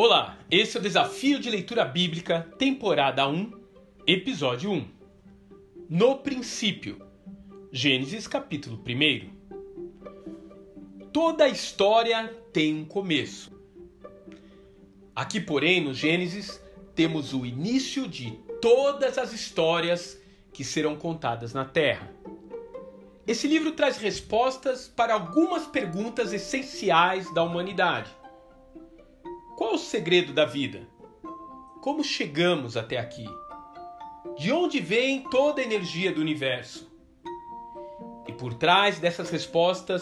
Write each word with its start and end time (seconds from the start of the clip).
Olá, 0.00 0.38
esse 0.48 0.76
é 0.76 0.80
o 0.80 0.82
Desafio 0.82 1.40
de 1.40 1.50
Leitura 1.50 1.84
Bíblica, 1.84 2.46
temporada 2.56 3.26
1, 3.26 3.50
episódio 4.06 4.70
1. 4.70 4.86
No 5.90 6.18
princípio, 6.18 7.04
Gênesis 7.72 8.28
capítulo 8.28 8.80
1. 8.80 9.28
Toda 11.12 11.48
história 11.48 12.32
tem 12.52 12.76
um 12.76 12.84
começo. 12.84 13.50
Aqui, 15.16 15.40
porém, 15.40 15.80
no 15.80 15.92
Gênesis, 15.92 16.62
temos 16.94 17.34
o 17.34 17.44
início 17.44 18.06
de 18.06 18.30
todas 18.62 19.18
as 19.18 19.32
histórias 19.32 20.16
que 20.52 20.62
serão 20.62 20.94
contadas 20.94 21.52
na 21.52 21.64
Terra. 21.64 22.14
Esse 23.26 23.48
livro 23.48 23.72
traz 23.72 23.96
respostas 23.96 24.86
para 24.86 25.14
algumas 25.14 25.66
perguntas 25.66 26.32
essenciais 26.32 27.34
da 27.34 27.42
humanidade 27.42 28.16
qual 29.58 29.74
o 29.74 29.78
segredo 29.78 30.32
da 30.32 30.44
vida? 30.44 30.86
Como 31.80 32.04
chegamos 32.04 32.76
até 32.76 32.96
aqui? 32.96 33.26
De 34.38 34.52
onde 34.52 34.78
vem 34.78 35.24
toda 35.24 35.60
a 35.60 35.64
energia 35.64 36.12
do 36.12 36.20
universo? 36.20 36.88
E 38.28 38.32
por 38.32 38.54
trás 38.54 39.00
dessas 39.00 39.30
respostas 39.30 40.00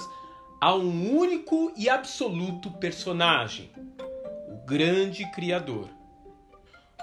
há 0.60 0.74
um 0.74 1.10
único 1.18 1.72
e 1.74 1.88
absoluto 1.88 2.70
personagem, 2.72 3.70
o 4.46 4.66
grande 4.66 5.24
Criador. 5.30 5.88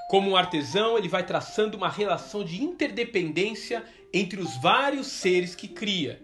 Como 0.07 0.29
um 0.29 0.37
artesão, 0.37 0.95
ele 0.95 1.09
vai 1.09 1.25
traçando 1.25 1.75
uma 1.75 1.89
relação 1.89 2.43
de 2.43 2.63
interdependência 2.63 3.83
entre 4.13 4.39
os 4.39 4.61
vários 4.61 5.07
seres 5.07 5.55
que 5.55 5.67
cria, 5.67 6.21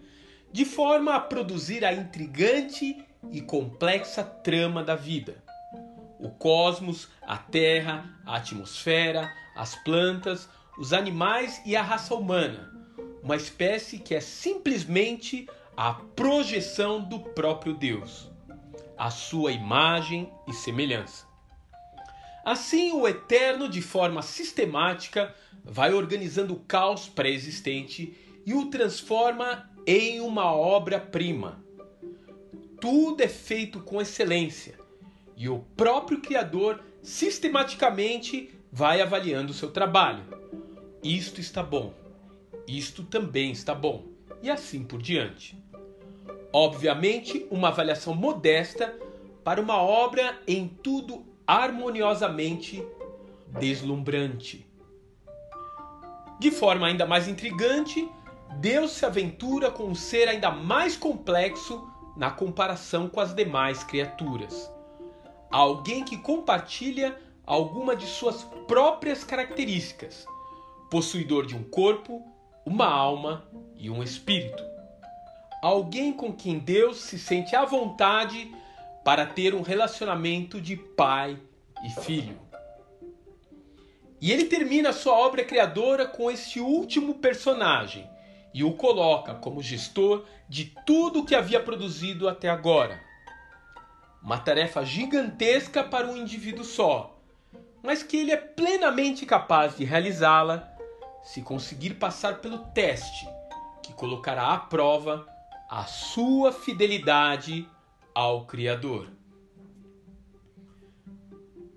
de 0.52 0.64
forma 0.64 1.16
a 1.16 1.18
produzir 1.18 1.84
a 1.84 1.92
intrigante 1.92 3.04
e 3.32 3.40
complexa 3.40 4.22
trama 4.22 4.84
da 4.84 4.94
vida 4.94 5.42
o 6.20 6.30
cosmos, 6.30 7.08
a 7.22 7.36
terra, 7.36 8.20
a 8.26 8.36
atmosfera, 8.36 9.32
as 9.56 9.74
plantas, 9.74 10.48
os 10.78 10.92
animais 10.92 11.60
e 11.64 11.74
a 11.74 11.82
raça 11.82 12.14
humana, 12.14 12.70
uma 13.22 13.36
espécie 13.36 13.98
que 13.98 14.14
é 14.14 14.20
simplesmente 14.20 15.48
a 15.76 15.94
projeção 15.94 17.02
do 17.02 17.20
próprio 17.20 17.74
Deus, 17.74 18.30
a 18.96 19.10
sua 19.10 19.52
imagem 19.52 20.30
e 20.46 20.52
semelhança. 20.52 21.26
Assim, 22.44 22.92
o 22.92 23.06
Eterno, 23.06 23.68
de 23.68 23.82
forma 23.82 24.22
sistemática, 24.22 25.34
vai 25.64 25.92
organizando 25.92 26.54
o 26.54 26.60
caos 26.60 27.08
pré-existente 27.08 28.16
e 28.46 28.54
o 28.54 28.66
transforma 28.66 29.70
em 29.86 30.20
uma 30.20 30.52
obra-prima. 30.52 31.62
Tudo 32.80 33.22
é 33.22 33.28
feito 33.28 33.80
com 33.80 34.00
excelência, 34.00 34.79
e 35.40 35.48
o 35.48 35.60
próprio 35.74 36.20
criador 36.20 36.84
sistematicamente 37.02 38.50
vai 38.70 39.00
avaliando 39.00 39.52
o 39.52 39.54
seu 39.54 39.70
trabalho. 39.70 40.22
Isto 41.02 41.40
está 41.40 41.62
bom, 41.62 41.94
isto 42.68 43.02
também 43.02 43.50
está 43.50 43.74
bom, 43.74 44.04
e 44.42 44.50
assim 44.50 44.84
por 44.84 45.00
diante. 45.00 45.56
Obviamente, 46.52 47.46
uma 47.50 47.68
avaliação 47.68 48.14
modesta 48.14 48.94
para 49.42 49.62
uma 49.62 49.80
obra 49.80 50.38
em 50.46 50.68
tudo 50.68 51.24
harmoniosamente 51.46 52.84
deslumbrante. 53.48 54.66
De 56.38 56.50
forma 56.50 56.86
ainda 56.86 57.06
mais 57.06 57.28
intrigante, 57.28 58.06
Deus 58.58 58.90
se 58.90 59.06
aventura 59.06 59.70
com 59.70 59.84
um 59.84 59.94
ser 59.94 60.28
ainda 60.28 60.50
mais 60.50 60.98
complexo 60.98 61.90
na 62.14 62.30
comparação 62.30 63.08
com 63.08 63.20
as 63.20 63.34
demais 63.34 63.82
criaturas 63.82 64.70
alguém 65.50 66.04
que 66.04 66.16
compartilha 66.16 67.18
alguma 67.44 67.96
de 67.96 68.06
suas 68.06 68.44
próprias 68.68 69.24
características, 69.24 70.24
possuidor 70.88 71.44
de 71.44 71.56
um 71.56 71.64
corpo, 71.64 72.22
uma 72.64 72.86
alma 72.86 73.44
e 73.76 73.90
um 73.90 74.02
espírito. 74.02 74.62
Alguém 75.60 76.12
com 76.12 76.32
quem 76.32 76.58
Deus 76.58 76.98
se 76.98 77.18
sente 77.18 77.56
à 77.56 77.64
vontade 77.64 78.54
para 79.04 79.26
ter 79.26 79.54
um 79.54 79.62
relacionamento 79.62 80.60
de 80.60 80.76
pai 80.76 81.36
e 81.84 81.90
filho. 82.02 82.38
E 84.20 84.30
ele 84.30 84.44
termina 84.44 84.92
sua 84.92 85.14
obra 85.14 85.44
criadora 85.44 86.06
com 86.06 86.30
esse 86.30 86.60
último 86.60 87.14
personagem 87.14 88.08
e 88.52 88.62
o 88.62 88.74
coloca 88.74 89.34
como 89.34 89.62
gestor 89.62 90.24
de 90.48 90.74
tudo 90.86 91.24
que 91.24 91.34
havia 91.34 91.60
produzido 91.60 92.28
até 92.28 92.48
agora 92.48 93.09
uma 94.22 94.38
tarefa 94.38 94.84
gigantesca 94.84 95.82
para 95.82 96.06
um 96.06 96.16
indivíduo 96.16 96.64
só, 96.64 97.18
mas 97.82 98.02
que 98.02 98.16
ele 98.16 98.32
é 98.32 98.36
plenamente 98.36 99.24
capaz 99.24 99.76
de 99.76 99.84
realizá-la 99.84 100.68
se 101.22 101.42
conseguir 101.42 101.94
passar 101.94 102.40
pelo 102.40 102.58
teste 102.58 103.28
que 103.82 103.92
colocará 103.92 104.52
à 104.52 104.58
prova 104.58 105.26
a 105.68 105.84
sua 105.84 106.52
fidelidade 106.52 107.66
ao 108.14 108.44
Criador. 108.44 109.08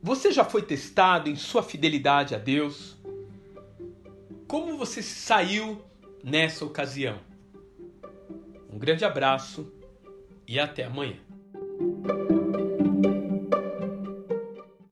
Você 0.01 0.31
já 0.31 0.43
foi 0.43 0.61
testado 0.61 1.29
em 1.29 1.35
sua 1.35 1.63
fidelidade 1.63 2.35
a 2.35 2.37
Deus? 2.37 2.97
Como 4.47 4.77
você 4.77 5.01
saiu 5.01 5.81
nessa 6.21 6.65
ocasião? 6.65 7.19
Um 8.69 8.77
grande 8.77 9.05
abraço 9.05 9.71
e 10.45 10.59
até 10.59 10.83
amanhã. 10.83 11.17